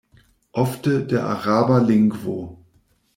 Ofte 0.61 0.93
de 1.11 1.19
Araba 1.33 1.77
lingvo. 1.91 2.37